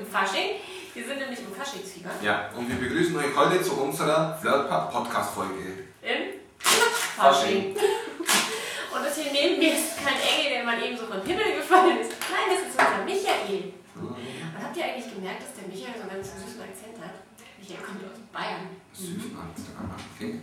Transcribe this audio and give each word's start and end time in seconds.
im 0.00 0.06
Fasching. 0.06 0.56
Wir 0.94 1.06
sind 1.06 1.18
nämlich 1.18 1.38
im 1.40 1.52
Faschingsfieber. 1.54 2.10
Ja, 2.22 2.50
und 2.56 2.68
wir 2.68 2.76
begrüßen 2.76 3.16
euch 3.16 3.36
heute 3.36 3.62
zu 3.62 3.74
unserer 3.74 4.36
Flirt-Podcast-Folge. 4.40 5.86
Im 6.02 6.40
Fasching. 6.58 7.76
Und 7.76 9.04
das 9.04 9.16
hier 9.16 9.32
neben 9.32 9.58
mir 9.60 9.74
ist 9.74 9.98
kein 10.02 10.18
Engel, 10.18 10.50
der 10.50 10.64
mal 10.64 10.82
eben 10.82 10.96
so 10.96 11.06
vom 11.06 11.22
Himmel 11.22 11.56
gefallen 11.56 12.00
ist. 12.00 12.12
Nein, 12.26 12.48
das 12.50 12.66
ist 12.66 12.74
unser 12.74 13.04
Michael. 13.04 13.72
Und 13.94 14.64
habt 14.64 14.76
ihr 14.76 14.84
eigentlich 14.84 15.14
gemerkt, 15.14 15.42
dass 15.42 15.54
der 15.54 15.68
Michael 15.68 15.94
so 15.94 16.02
einen 16.02 16.10
ganz 16.10 16.32
süßen 16.32 16.60
Akzent 16.60 16.96
hat? 16.98 17.14
Michael 17.60 17.84
kommt 17.84 18.04
aus 18.04 18.18
Bayern. 18.32 18.66
Süßen 18.92 19.36
Akzent, 19.38 19.76
okay. 20.16 20.40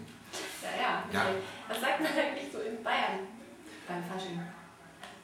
Ja, 0.63 0.71
ja. 0.81 1.03
Ja. 1.11 1.25
Was 1.67 1.81
sagt 1.81 1.99
man 1.99 2.11
eigentlich 2.13 2.47
so 2.51 2.59
in 2.59 2.81
Bayern 2.83 3.27
beim 3.87 4.03
Fasching? 4.05 4.39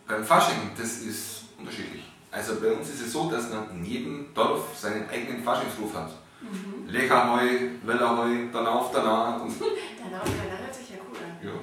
Beim 0.06 0.26
Fasching, 0.26 0.72
das 0.76 0.98
ist 1.00 1.46
unterschiedlich. 1.58 2.13
Also 2.34 2.60
bei 2.60 2.72
uns 2.72 2.90
ist 2.90 3.02
es 3.02 3.12
so, 3.14 3.30
dass 3.30 3.50
man 3.52 3.70
in 3.70 3.86
jedem 3.86 4.34
Dorf 4.34 4.76
seinen 4.76 5.08
eigenen 5.08 5.44
Faschingsruf 5.44 5.94
hat. 5.96 6.10
Mhm. 6.42 6.88
Leckerheu, 6.90 7.48
Wellerheu, 7.84 8.48
danach, 8.52 8.90
danach. 8.92 9.40
Und, 9.42 9.54
Danach, 9.62 10.24
danach 10.26 10.60
hört 10.66 10.74
sich 10.76 10.90
ja 10.90 10.96
cool 11.08 11.18
an. 11.18 11.48
ja. 11.48 11.54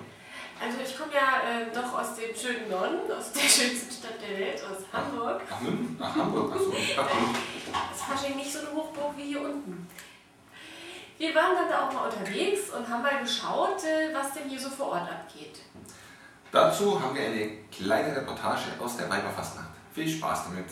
Also 0.62 0.76
ich 0.84 0.96
komme 0.96 1.10
ja 1.12 1.40
äh, 1.50 1.74
doch 1.74 1.98
aus 1.98 2.14
dem 2.16 2.36
schönen 2.36 2.68
Norden, 2.70 3.10
aus 3.10 3.32
der 3.32 3.40
schönsten 3.48 3.90
Stadt 3.90 4.20
der 4.22 4.38
Welt, 4.38 4.62
aus 4.62 4.84
Hamburg. 4.92 5.40
Ach, 5.50 5.60
München? 5.60 5.96
Ach, 6.00 6.14
Hamburg, 6.14 6.52
achso. 6.54 6.70
Das 6.72 8.02
Fasching 8.08 8.36
nicht 8.36 8.52
so 8.52 8.60
eine 8.60 8.70
Hochburg 8.72 9.16
wie 9.16 9.22
hier 9.24 9.40
unten. 9.40 9.88
Wir 11.18 11.34
waren 11.34 11.56
dann 11.56 11.68
da 11.68 11.88
auch 11.88 11.92
mal 11.92 12.04
unterwegs 12.08 12.70
und 12.70 12.88
haben 12.88 13.02
mal 13.02 13.20
geschaut, 13.22 13.82
äh, 13.84 14.14
was 14.14 14.34
denn 14.34 14.48
hier 14.48 14.60
so 14.60 14.70
vor 14.70 14.88
Ort 14.92 15.10
abgeht. 15.10 15.60
Dazu 16.52 17.00
haben 17.02 17.14
wir 17.14 17.22
eine 17.26 17.50
kleine 17.72 18.14
Reportage 18.14 18.64
aus 18.78 18.96
der 18.96 19.08
Weiberfastnacht. 19.10 19.79
Viel 19.94 20.08
Spaß 20.08 20.44
damit. 20.44 20.66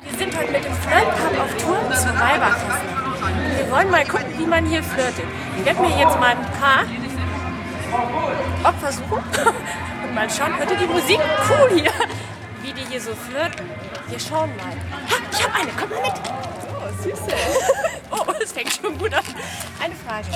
Wir 0.00 0.18
sind 0.18 0.36
heute 0.36 0.52
mit 0.52 0.64
dem 0.64 0.74
Flirtpub 0.74 1.40
auf 1.40 1.56
Tour 1.56 1.96
zur 1.96 2.20
Weiberfastnacht. 2.20 2.82
Und 3.22 3.56
wir 3.56 3.70
wollen 3.70 3.90
mal 3.90 4.04
gucken, 4.04 4.38
wie 4.38 4.46
man 4.46 4.66
hier 4.66 4.82
flirtet. 4.82 5.24
Ich 5.58 5.64
werde 5.64 5.80
mir 5.80 5.98
jetzt 5.98 6.20
mal 6.20 6.36
ein 6.36 6.46
paar 6.60 6.84
Opfer 8.64 8.92
suchen 8.92 9.22
und 10.04 10.14
mal 10.14 10.28
schauen. 10.28 10.56
Hört 10.58 10.70
ihr 10.70 10.76
die 10.76 10.86
Musik? 10.86 11.18
Cool 11.48 11.80
hier. 11.80 11.92
Wie 12.62 12.72
die 12.72 12.84
hier 12.90 13.00
so 13.00 13.14
flirten. 13.14 13.64
Wir 14.08 14.20
schauen 14.20 14.50
mal. 14.56 14.76
Ha, 15.10 15.16
ich 15.32 15.44
habe 15.44 15.54
eine. 15.54 15.70
Komm 15.78 15.88
mal 15.88 16.02
mit. 16.02 16.20
Oh, 16.68 17.02
süße. 17.02 17.36
Oh, 18.10 18.24
es 18.42 18.52
fängt 18.52 18.72
schon 18.72 18.96
gut 18.96 19.12
an. 19.12 19.22
Eine 19.82 19.94
Frage. 19.94 20.26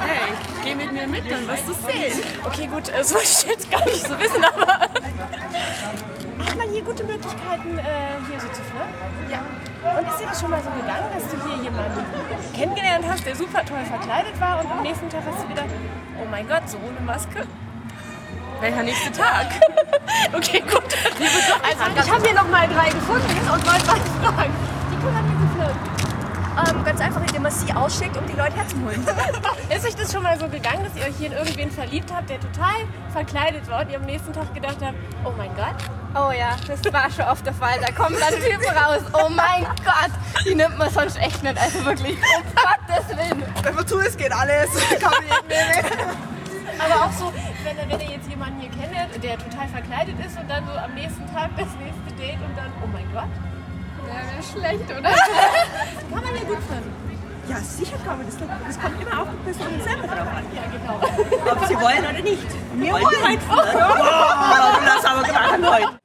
Hey, 0.00 0.32
geh 0.64 0.74
mit 0.74 0.92
mir 0.92 1.06
mit, 1.06 1.30
dann 1.30 1.46
wirst 1.46 1.68
du 1.68 1.74
sehen. 1.74 2.24
Okay, 2.44 2.66
gut, 2.66 2.88
das 2.88 3.14
wollte 3.14 3.26
ich 3.26 3.46
jetzt 3.46 3.70
gar 3.70 3.84
nicht 3.84 4.04
so 4.04 4.18
wissen, 4.18 4.44
aber 4.44 4.88
hier 6.74 6.82
gute 6.82 7.04
Möglichkeiten, 7.04 7.78
äh, 7.78 8.18
hier 8.28 8.40
so 8.40 8.48
zu 8.48 8.62
flirten? 8.66 9.30
Ja. 9.30 9.46
Und 9.96 10.08
ist 10.08 10.18
dir 10.18 10.26
das 10.26 10.40
schon 10.40 10.50
mal 10.50 10.60
so 10.60 10.70
gegangen, 10.70 11.06
dass 11.14 11.30
du 11.30 11.36
hier 11.46 11.62
jemanden 11.62 12.04
kennengelernt 12.52 13.04
hast, 13.08 13.24
der 13.24 13.36
super 13.36 13.64
toll 13.64 13.84
verkleidet 13.84 14.40
war 14.40 14.58
und 14.60 14.70
am 14.70 14.82
nächsten 14.82 15.08
Tag 15.08 15.22
hast 15.24 15.44
du 15.44 15.48
gedacht, 15.48 15.68
oh 16.20 16.26
mein 16.28 16.48
Gott, 16.48 16.68
so 16.68 16.76
ohne 16.78 17.00
Maske? 17.06 17.46
Welcher 18.60 18.82
nächste 18.82 19.12
Tag? 19.12 19.46
Okay, 20.32 20.60
gut. 20.60 20.84
Also, 21.62 22.00
ich 22.00 22.10
habe 22.10 22.24
hier 22.24 22.34
noch 22.34 22.48
mal 22.48 22.68
drei 22.68 22.88
gefunden 22.90 23.50
und 23.52 23.66
wollte 23.66 23.86
was 23.86 24.32
fragen. 24.34 24.52
Die. 24.92 25.33
Ähm, 26.56 26.84
ganz 26.84 27.00
einfach, 27.00 27.20
indem 27.20 27.42
man 27.42 27.50
sie 27.52 27.72
ausschickt, 27.72 28.16
um 28.16 28.26
die 28.26 28.32
Leute 28.34 28.54
herzuholen. 28.56 29.04
Ist 29.74 29.84
euch 29.86 29.96
das 29.96 30.12
schon 30.12 30.22
mal 30.22 30.38
so 30.38 30.48
gegangen, 30.48 30.84
dass 30.84 30.94
ihr 30.94 31.02
euch 31.08 31.16
hier 31.18 31.26
in 31.26 31.32
irgendwen 31.32 31.70
verliebt 31.70 32.12
habt, 32.14 32.30
der 32.30 32.38
total 32.40 32.74
verkleidet 33.12 33.68
war 33.68 33.80
und 33.82 33.90
ihr 33.90 33.98
am 33.98 34.04
nächsten 34.06 34.32
Tag 34.32 34.54
gedacht 34.54 34.76
habt, 34.80 34.94
oh 35.24 35.32
mein 35.36 35.54
Gott, 35.56 35.74
Oh 36.16 36.30
ja, 36.30 36.54
das 36.68 36.78
war 36.92 37.10
schon 37.10 37.24
oft 37.24 37.44
der 37.44 37.54
Fall. 37.54 37.74
Da 37.80 37.90
kommen 37.90 38.14
dann 38.20 38.34
Typen 38.34 38.68
raus. 38.78 39.02
Oh 39.14 39.28
mein 39.28 39.64
Gott, 39.84 40.12
die 40.46 40.54
nimmt 40.54 40.78
man 40.78 40.88
sonst 40.88 41.18
echt 41.20 41.42
nicht. 41.42 41.58
Also 41.60 41.84
wirklich, 41.84 42.16
um 42.16 42.44
Gottes 42.54 43.08
Willen. 43.16 43.42
Wenn 43.64 43.74
man 43.74 43.84
zu 43.84 43.98
ist, 43.98 44.16
geht 44.16 44.32
alles. 44.32 44.70
Nehmen. 45.48 46.16
Aber 46.78 47.06
auch 47.06 47.12
so, 47.12 47.32
wenn, 47.64 47.76
ihr- 47.78 47.88
wenn 47.98 48.00
ihr 48.08 48.14
jetzt 48.14 48.28
jemanden 48.28 48.60
hier 48.60 48.70
kennt, 48.70 49.24
der 49.24 49.38
total 49.38 49.66
verkleidet 49.66 50.14
ist 50.24 50.38
und 50.38 50.48
dann 50.48 50.64
so 50.66 50.72
am 50.78 50.94
nächsten 50.94 51.26
Tag 51.34 51.50
das 51.58 51.66
nächste 51.82 52.14
Date 52.16 52.38
und 52.46 52.56
dann, 52.56 52.70
oh 52.80 52.86
mein 52.92 53.10
Gott, 53.12 53.24
Ja, 54.08 54.14
wäre 54.14 54.42
schlecht, 54.42 54.90
oder? 54.90 55.10
kann 56.10 56.22
man 56.22 56.34
ja 56.34 56.42
gut 56.44 56.58
finden. 56.68 57.04
Ja, 57.48 57.58
sicher 57.58 57.98
kann 58.04 58.18
man 58.18 58.26
das. 58.26 58.36
Das 58.38 58.80
kommt 58.80 59.02
immer 59.02 59.20
auf 59.22 59.28
die 59.30 59.44
Person 59.44 59.82
selber 59.82 60.06
drauf 60.06 60.28
an. 60.28 60.44
Ja, 60.54 60.64
genau. 60.72 61.52
Ob 61.52 61.66
sie 61.66 61.76
wollen 61.76 61.98
oder 61.98 62.22
nicht. 62.22 62.48
Wir 62.74 62.92
wollen 62.92 63.40
flirten. 63.40 63.48
Oh, 63.50 64.80
du 64.80 64.86
hast 64.86 65.06
aber 65.06 65.22
gemacht 65.22 65.52
heute. 65.52 65.98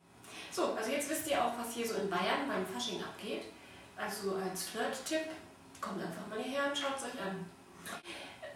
So, 0.51 0.75
also 0.75 0.91
jetzt 0.91 1.09
wisst 1.09 1.29
ihr 1.29 1.43
auch, 1.43 1.53
was 1.57 1.73
hier 1.73 1.87
so 1.87 1.95
in 1.95 2.09
Bayern 2.09 2.43
beim 2.47 2.65
Fasching 2.65 3.01
abgeht. 3.01 3.45
Also 3.95 4.35
als 4.35 4.67
Flirt-Tipp, 4.67 5.31
kommt 5.79 6.01
einfach 6.01 6.27
mal 6.29 6.39
hierher 6.39 6.67
und 6.67 6.77
schaut 6.77 6.97
es 6.97 7.05
euch 7.05 7.19
an. 7.23 7.45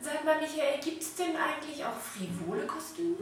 Sag 0.02 0.26
mal, 0.26 0.40
Michael, 0.40 0.80
gibt 0.84 1.02
es 1.02 1.16
denn 1.16 1.36
eigentlich 1.36 1.84
auch 1.86 1.96
frivole 1.96 2.68
Kostüme? 2.68 3.16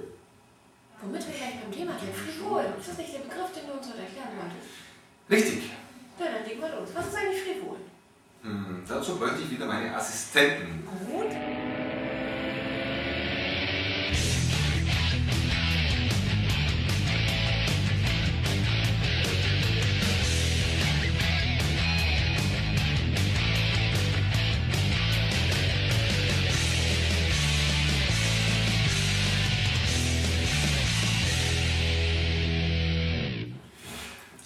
Womit 1.02 1.28
wir 1.28 1.34
gleich 1.34 1.62
beim 1.62 1.72
Thema 1.72 1.94
sind. 2.00 2.16
Frivol. 2.16 2.66
Ist 2.80 2.90
das 2.90 2.98
nicht 2.98 3.14
der 3.14 3.20
Begriff, 3.20 3.52
den 3.54 3.68
du 3.68 3.74
uns 3.74 3.88
heute 3.88 4.02
erklären 4.02 4.34
wolltest? 4.38 4.70
Richtig. 5.30 5.72
Ja, 6.20 6.26
dann 6.26 6.46
legen 6.48 6.62
wir 6.62 6.70
los. 6.70 6.90
Was 6.94 7.08
ist 7.08 7.16
eigentlich 7.16 7.44
frivol? 7.44 7.78
Hm, 8.44 8.84
dazu 8.88 9.18
bräuchte 9.18 9.42
ich 9.42 9.52
wieder 9.52 9.66
meine 9.66 9.96
Assistenten. 9.96 10.88
Gut. 11.12 11.32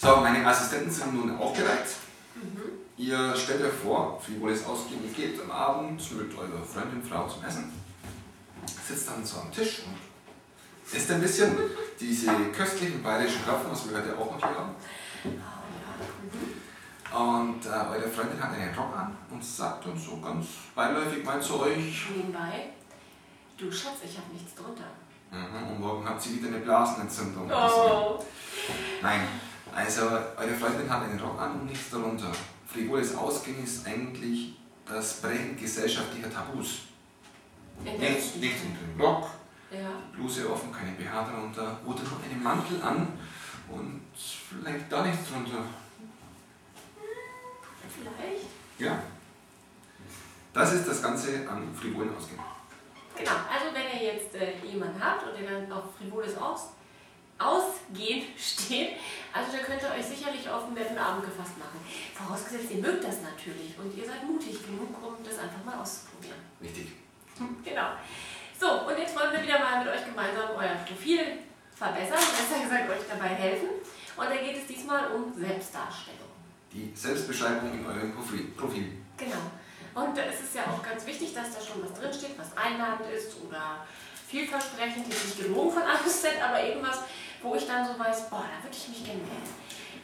So, 0.05 0.17
meine 0.17 0.45
Assistenten 0.45 0.91
sind 0.91 1.15
nun 1.15 1.35
aufgereiht. 1.35 1.87
Ihr 2.95 3.35
stellt 3.35 3.63
euch 3.63 3.73
vor, 3.73 4.21
wie 4.27 4.39
wohl 4.39 4.51
es 4.51 4.63
ausgehen 4.63 5.11
geht 5.15 5.41
am 5.41 5.49
Abend 5.49 5.99
mit 6.15 6.37
eurer 6.37 6.63
Freundin, 6.63 7.01
Frau 7.01 7.27
zum 7.27 7.43
Essen. 7.43 7.73
Sitzt 8.87 9.09
dann 9.09 9.25
so 9.25 9.39
am 9.39 9.51
Tisch 9.51 9.81
und 9.87 10.95
isst 10.95 11.09
ein 11.09 11.19
bisschen 11.19 11.57
diese 11.99 12.31
köstlichen 12.55 13.01
bayerischen 13.01 13.43
Krapfen, 13.45 13.71
was 13.71 13.89
wir 13.89 13.97
heute 13.97 14.15
auch 14.15 14.31
noch 14.31 14.37
hier 14.37 14.55
haben. 14.55 14.75
Und 17.11 17.65
äh, 17.65 17.69
eure 17.69 18.07
Freundin 18.07 18.43
hat 18.43 18.53
einen 18.53 18.75
Rock 18.75 18.95
an 18.95 19.17
und 19.31 19.43
sagt 19.43 19.87
dann 19.87 19.97
so 19.97 20.17
ganz 20.17 20.45
beiläufig 20.75 21.25
mal 21.25 21.41
zu 21.41 21.61
euch, 21.61 22.05
Nebenbei. 22.15 22.69
Du 23.57 23.71
Schatz, 23.71 23.97
ich 24.03 24.15
habe 24.17 24.31
nichts 24.31 24.53
drunter. 24.53 24.83
mhm, 25.31 25.71
und 25.71 25.79
morgen 25.79 26.07
habt 26.07 26.23
ihr 26.27 26.33
wieder 26.33 26.49
eine 26.49 26.59
Blasenentzündung. 26.59 27.49
Oh. 27.51 28.23
Nein, 29.01 29.21
also 29.75 30.01
eure 30.37 30.55
Freundin 30.57 30.89
hat 30.89 31.03
einen 31.03 31.19
Rock 31.19 31.39
an 31.39 31.59
und 31.59 31.65
nichts 31.65 31.89
darunter. 31.89 32.31
Frivoles 32.71 33.15
Ausgehen 33.15 33.61
ist 33.63 33.85
eigentlich 33.85 34.55
das 34.87 35.21
Brechen 35.21 35.57
gesellschaftlicher 35.57 36.31
Tabus. 36.31 36.79
Nichts, 37.83 38.35
nichts 38.35 38.61
unter 38.63 38.79
dem 38.79 39.01
Rock, 39.01 39.29
Ja. 39.69 39.89
Bluse 40.13 40.49
offen, 40.49 40.71
keine 40.71 40.91
BH 40.91 41.23
darunter 41.23 41.77
oder 41.85 42.03
noch 42.03 42.23
einen 42.23 42.41
Mantel 42.41 42.81
an 42.81 43.07
und 43.69 44.01
vielleicht 44.15 44.89
da 44.89 45.05
nichts 45.05 45.29
drunter. 45.29 45.65
Vielleicht. 47.89 48.45
Ja. 48.79 48.97
Das 50.53 50.71
ist 50.73 50.87
das 50.87 51.01
Ganze 51.01 51.47
an 51.49 51.67
frivolen 51.75 52.15
Ausgehen. 52.15 52.39
Genau, 53.17 53.31
also 53.31 53.73
wenn 53.73 53.99
ihr 53.99 54.13
jetzt 54.13 54.35
äh, 54.35 54.53
jemanden 54.65 55.03
habt 55.03 55.25
und 55.27 55.37
der 55.37 55.61
dann 55.61 55.71
auf 55.71 55.95
frivoles 55.97 56.37
Aus 56.37 56.69
Ausgehen 57.37 58.27
steht, 58.37 58.97
also 59.33 59.51
da 59.51 59.59
könnt 59.63 59.81
ihr 59.81 59.91
euch 59.91 60.05
sicherlich 60.05 60.47
auf 60.49 60.65
einen 60.65 60.75
netten 60.75 60.97
Abend 60.97 61.25
gefasst 61.25 61.57
machen. 61.57 61.79
Vorausgesetzt, 62.13 62.71
ihr 62.71 62.81
mögt 62.81 63.03
das 63.03 63.21
natürlich 63.21 63.77
und 63.77 63.95
ihr 63.95 64.05
seid 64.05 64.23
mutig 64.23 64.65
genug, 64.65 64.95
um 65.03 65.23
das 65.23 65.39
einfach 65.39 65.63
mal 65.65 65.81
auszuprobieren. 65.81 66.39
Richtig. 66.61 66.87
Genau. 67.63 67.89
So, 68.57 68.87
und 68.87 68.97
jetzt 68.97 69.15
wollen 69.15 69.33
wir 69.33 69.43
wieder 69.43 69.59
mal 69.59 69.83
mit 69.83 69.93
euch 69.93 70.05
gemeinsam 70.05 70.55
euer 70.55 70.75
Profil 70.87 71.19
verbessern, 71.75 72.23
besser 72.39 72.63
gesagt 72.63 72.89
euch 72.89 73.05
dabei 73.09 73.35
helfen. 73.35 73.67
Und 74.15 74.29
da 74.29 74.35
geht 74.37 74.55
es 74.55 74.67
diesmal 74.67 75.11
um 75.11 75.33
Selbstdarstellung. 75.33 76.31
Die 76.71 76.91
Selbstbeschreibung 76.95 77.73
in 77.73 77.85
eurem 77.85 78.15
Profil. 78.15 78.45
Profil. 78.55 78.91
Genau. 79.17 79.43
Und 79.95 80.17
es 80.17 80.41
ist 80.41 80.55
ja 80.55 80.63
auch 80.63 80.83
ganz 80.83 81.05
wichtig, 81.05 81.33
dass 81.33 81.55
da 81.55 81.61
schon 81.61 81.83
was 81.83 81.93
drinsteht, 81.99 82.37
was 82.37 82.55
einladend 82.55 83.09
ist 83.11 83.35
oder 83.45 83.85
vielversprechend, 84.27 85.07
nicht 85.07 85.37
gelogen 85.39 85.71
von 85.71 85.83
A 85.83 85.95
bis 86.03 86.21
Z, 86.21 86.31
aber 86.41 86.61
irgendwas, 86.61 86.94
wo 87.45 87.55
ich 87.55 87.67
dann 87.67 87.85
so 87.85 87.97
weiß, 87.97 88.29
boah, 88.29 88.43
da 88.43 88.63
würde 88.63 88.75
ich 88.75 88.87
mich 88.89 89.05
gerne 89.05 89.21
melden. 89.21 89.53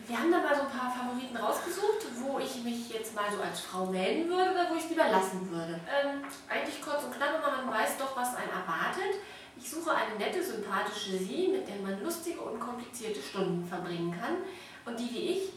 Wir 0.06 0.18
haben 0.18 0.32
da 0.32 0.40
mal 0.40 0.56
so 0.56 0.64
ein 0.64 0.70
paar 0.70 0.92
Favoriten 0.92 1.36
rausgesucht, 1.38 2.06
wo 2.22 2.38
ich 2.38 2.64
mich 2.64 2.90
jetzt 2.90 3.16
mal 3.16 3.32
so 3.32 3.42
als 3.42 3.62
Frau 3.62 3.86
melden 3.86 4.30
würde 4.30 4.52
oder 4.52 4.70
wo 4.70 4.76
ich 4.76 4.84
es 4.84 4.90
lieber 4.90 5.08
lassen 5.10 5.50
würde. 5.50 5.80
Ähm, 5.90 6.22
eigentlich 6.50 6.82
kurz 6.82 7.04
und 7.04 7.16
knapp, 7.16 7.42
aber 7.42 7.64
man 7.64 7.74
weiß 7.74 7.98
doch, 7.98 8.16
was 8.16 8.36
einen 8.36 8.50
erwartet. 8.50 9.22
Ich 9.58 9.70
suche 9.70 9.94
eine 9.94 10.16
nette, 10.16 10.44
sympathische 10.44 11.18
Sie, 11.18 11.48
mit 11.48 11.68
der 11.68 11.78
man 11.78 12.04
lustige 12.04 12.42
und 12.42 12.60
komplizierte 12.60 13.22
Stunden 13.22 13.68
verbringen 13.68 14.12
kann 14.20 14.38
und 14.86 15.00
die 15.00 15.12
wie 15.12 15.30
ich 15.30 15.54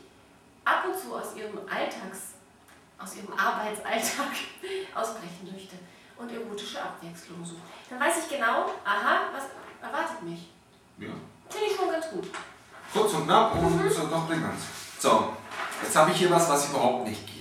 ab 0.65 0.85
und 0.87 0.97
zu 0.99 1.15
aus 1.15 1.37
ihrem 1.37 1.59
Alltags, 1.69 2.35
aus 2.99 3.17
ihrem 3.17 3.33
Arbeitsalltag 3.33 4.33
ausbrechen 4.95 5.51
möchte 5.53 5.77
und 6.17 6.31
erotische 6.33 6.81
Abwechslung 6.83 7.45
sucht. 7.45 7.63
Dann 7.91 8.01
weiß 8.01 8.25
ich 8.25 8.29
genau, 8.29 8.71
aha, 8.85 9.31
was 9.33 9.45
erwartet 9.83 10.23
mich. 10.23 10.49
Ja. 10.99 11.09
Finde 11.55 11.67
ich 11.71 11.77
schon 11.77 11.91
ganz 11.91 12.11
gut. 12.11 12.27
Kurz 12.95 13.13
und 13.15 13.25
knapp 13.25 13.55
und 13.57 13.91
so 13.93 14.07
doch 14.07 14.27
prägnant. 14.29 14.55
So, 15.01 15.33
jetzt 15.83 15.97
habe 15.97 16.13
ich 16.13 16.17
hier 16.19 16.31
was, 16.31 16.49
was 16.49 16.69
überhaupt 16.71 17.09
nicht 17.09 17.27
geht. 17.27 17.35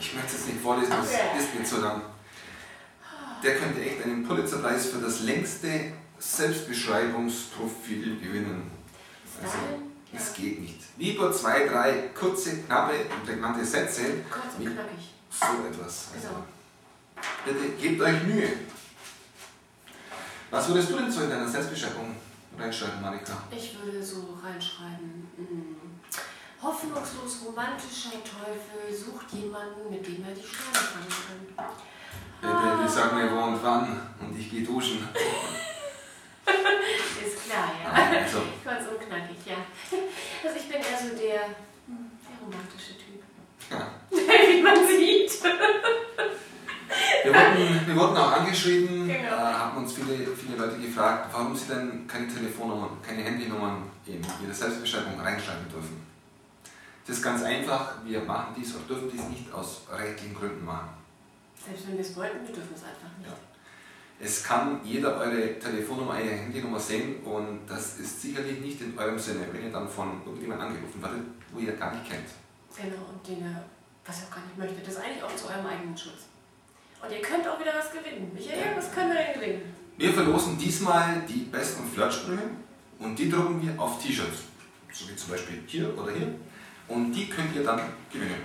Ich 0.00 0.12
möchte 0.14 0.34
es 0.36 0.46
nicht 0.46 0.60
vorlesen, 0.60 0.90
das 0.90 1.06
Okay. 1.08 1.38
ist 1.38 1.54
mir 1.54 1.64
zu 1.64 1.80
lang. 1.80 2.02
Der 3.44 3.56
könnte 3.56 3.80
echt 3.80 4.02
einen 4.04 4.26
Pulitzerpreis 4.26 4.86
für 4.86 4.98
das 4.98 5.20
längste 5.20 5.92
Selbstbeschreibungsprofil 6.18 8.18
gewinnen. 8.18 8.70
Also, 9.42 9.56
es 10.12 10.34
geht 10.34 10.60
nicht. 10.60 10.80
Lieber 10.98 11.32
zwei, 11.32 11.66
drei 11.68 12.10
kurze, 12.18 12.58
knappe 12.62 12.92
und 12.94 13.24
prägnante 13.24 13.64
Sätze, 13.64 14.02
kurz 14.28 14.54
und 14.58 14.64
knackig. 14.64 15.14
so 15.30 15.46
etwas. 15.66 16.08
Also, 16.14 16.28
bitte 17.44 17.68
gebt 17.80 18.02
euch 18.02 18.22
Mühe. 18.24 18.48
Was 20.50 20.66
würdest 20.68 20.90
du 20.90 20.96
denn 20.96 21.10
so 21.10 21.22
in 21.22 21.30
deiner 21.30 21.48
Selbstbeschreibung 21.48 22.14
reinschreiben, 22.60 23.00
Marika? 23.00 23.32
Ich 23.50 23.76
würde 23.82 24.02
so 24.02 24.38
reinschreiben, 24.42 25.28
mm, 25.36 25.76
hoffnungslos 26.62 27.42
romantischer 27.46 28.18
Teufel 28.22 28.94
sucht 28.94 29.32
jemanden, 29.32 29.90
mit 29.90 30.06
dem 30.06 30.24
er 30.24 30.34
die 30.34 30.42
Sterne 30.46 30.76
fangen 30.76 31.54
kann. 31.56 31.66
Bitte, 32.40 32.82
die 32.82 32.88
sagen 32.92 33.16
mir 33.16 33.30
wo 33.32 33.44
und 33.44 33.62
wann 33.62 34.00
und 34.20 34.38
ich 34.38 34.50
gehe 34.50 34.62
duschen. 34.64 34.98
Ist 36.46 37.44
klar, 37.46 37.70
ja. 37.82 37.90
Also, 37.92 38.38
Kurz 38.64 38.88
und 38.90 39.00
knackig, 39.06 39.36
ja. 39.46 39.56
Also 40.42 40.56
ich 40.56 40.68
bin 40.68 40.78
eher 40.78 40.98
so 40.98 41.16
der, 41.16 41.42
hm, 41.86 42.10
der 42.24 42.36
romantische 42.42 42.94
Typ. 42.96 43.22
ja. 43.70 43.86
Wie 44.10 44.62
man 44.62 44.86
sieht. 44.86 45.32
Wir 47.24 47.32
wurden, 47.34 47.86
wir 47.86 47.96
wurden 47.96 48.16
auch 48.16 48.32
angeschrieben, 48.32 49.06
Genau. 49.06 49.26
äh, 49.36 49.52
haben 49.54 49.76
uns 49.78 49.92
viele, 49.92 50.26
viele 50.36 50.56
Leute 50.56 50.78
gefragt, 50.78 51.28
warum 51.32 51.54
sie 51.54 51.66
denn 51.68 52.06
keine 52.06 52.26
Telefonnummern, 52.28 52.90
keine 53.06 53.22
Handynummern 53.22 53.82
in 54.06 54.20
ihre 54.42 54.54
Selbstbeschreibung 54.54 55.20
reinschreiben 55.20 55.68
dürfen. 55.70 56.00
Das 57.06 57.16
ist 57.16 57.22
ganz 57.22 57.42
einfach, 57.42 57.94
wir 58.04 58.20
machen 58.22 58.54
dies 58.56 58.74
oder 58.74 58.84
dürfen 58.84 59.10
dies 59.12 59.22
nicht 59.28 59.52
aus 59.52 59.82
rechtlichen 59.90 60.34
Gründen 60.34 60.64
machen. 60.64 60.90
Selbst 61.64 61.86
wenn 61.88 61.94
wir 61.94 62.00
es 62.00 62.16
wollten, 62.16 62.46
wir 62.46 62.54
dürfen 62.54 62.74
es 62.74 62.82
einfach 62.82 63.18
nicht. 63.18 63.28
Ja. 63.28 63.36
Es 64.22 64.44
kann 64.44 64.80
jeder 64.84 65.16
eure 65.16 65.58
Telefonnummer, 65.58 66.12
eure 66.12 66.28
Handynummer 66.28 66.78
sehen 66.78 67.22
und 67.24 67.60
das 67.66 67.98
ist 67.98 68.20
sicherlich 68.20 68.60
nicht 68.60 68.80
in 68.82 68.98
eurem 68.98 69.18
Sinne, 69.18 69.46
wenn 69.52 69.64
ihr 69.64 69.72
dann 69.72 69.88
von 69.88 70.20
irgendjemandem 70.24 70.68
angerufen 70.68 71.02
werdet, 71.02 71.20
wo 71.52 71.58
ihr 71.60 71.72
gar 71.72 71.92
nicht 71.94 72.08
kennt. 72.08 72.28
Genau, 72.76 73.02
und 73.10 73.26
den 73.26 73.42
er, 73.44 73.64
was 74.04 74.20
ihr 74.20 74.26
auch 74.26 74.34
gar 74.36 74.44
nicht 74.44 74.58
möchtet, 74.58 74.86
das 74.86 74.94
ist 74.94 75.00
eigentlich 75.00 75.22
auch 75.22 75.34
zu 75.34 75.48
eurem 75.48 75.66
eigenen 75.66 75.96
Schutz. 75.96 76.28
Und 77.02 77.12
ihr 77.12 77.22
könnt 77.22 77.48
auch 77.48 77.58
wieder 77.58 77.72
was 77.76 77.90
gewinnen. 77.90 78.30
Michael, 78.34 78.76
was 78.76 78.92
können 78.92 79.12
wir 79.12 79.18
denn 79.18 79.34
gewinnen? 79.34 79.74
Wir 79.96 80.12
verlosen 80.12 80.58
diesmal 80.58 81.22
die 81.28 81.44
besten 81.44 81.88
Flirtsprüche 81.90 82.42
und 82.98 83.18
die 83.18 83.30
drucken 83.30 83.60
wir 83.62 83.80
auf 83.80 84.02
T-Shirts. 84.02 84.44
So 84.92 85.08
wie 85.08 85.16
zum 85.16 85.30
Beispiel 85.30 85.62
hier 85.66 85.96
oder 85.98 86.12
hier. 86.12 86.34
Und 86.88 87.12
die 87.12 87.28
könnt 87.28 87.54
ihr 87.54 87.64
dann 87.64 87.80
gewinnen. 88.12 88.42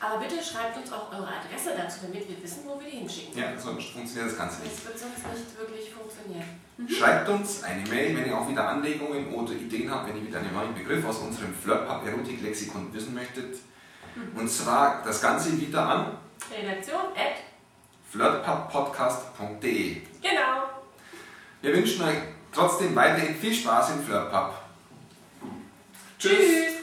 Aber 0.00 0.18
bitte 0.18 0.42
schreibt 0.42 0.76
uns 0.76 0.92
auch 0.92 1.10
eure 1.12 1.28
Adresse 1.28 1.70
dazu, 1.76 2.00
damit 2.02 2.28
wir 2.28 2.42
wissen, 2.42 2.62
wo 2.66 2.78
wir 2.78 2.90
die 2.90 2.98
hinschicken. 2.98 3.38
Ja, 3.38 3.58
sonst 3.58 3.90
funktioniert 3.90 4.30
das 4.30 4.38
Ganze 4.38 4.62
nicht. 4.62 4.74
Das 4.76 4.84
wird 4.84 4.98
sonst 4.98 5.26
nicht 5.26 5.58
wirklich 5.58 5.90
funktionieren. 5.90 6.44
Schreibt 6.88 7.28
uns 7.28 7.62
eine 7.62 7.88
Mail, 7.88 8.16
wenn 8.16 8.26
ihr 8.26 8.36
auch 8.36 8.48
wieder 8.48 8.68
Anregungen 8.68 9.32
oder 9.32 9.52
Ideen 9.52 9.90
habt, 9.90 10.08
wenn 10.08 10.16
ihr 10.16 10.26
wieder 10.26 10.40
einen 10.40 10.52
neuen 10.52 10.74
Begriff 10.74 11.04
aus 11.06 11.18
unserem 11.18 11.54
Flirt-Pub-Erotik-Lexikon 11.54 12.92
wissen 12.92 13.14
möchtet. 13.14 13.56
Und 14.36 14.50
zwar 14.50 15.02
das 15.02 15.22
Ganze 15.22 15.58
wieder 15.58 15.88
an 15.88 16.18
Redaktion 16.50 17.06
at 17.16 17.36
flirtpubpodcast.de. 18.14 20.02
genau. 20.22 20.68
Wir 21.62 21.74
wünschen 21.74 22.04
euch 22.04 22.18
trotzdem 22.52 22.94
weiterhin 22.94 23.34
viel 23.34 23.52
Spaß 23.52 23.90
im 23.90 24.04
Flirtpub. 24.04 24.54
Tschüss. 26.18 26.30
Tschüss. 26.32 26.73